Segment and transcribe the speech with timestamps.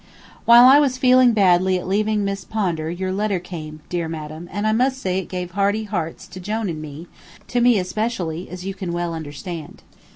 [0.45, 4.65] While I was feeling badly at leaving Miss Pondar your letter came, dear madam, and
[4.65, 7.05] I must say it gave heavy hearts to Jone and me,
[7.49, 9.83] to me especially, as you can well understand.